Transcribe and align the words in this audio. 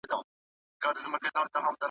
هیواد 0.81 0.95
د 0.97 0.99
زوال 1.03 1.19
په 1.23 1.29
لور 1.33 1.47
روان 1.61 1.73
دی. 1.75 1.79